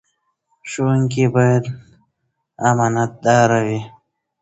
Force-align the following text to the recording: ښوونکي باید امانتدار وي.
ښوونکي 0.69 1.25
باید 1.35 1.63
امانتدار 2.69 3.49
وي. 3.65 3.81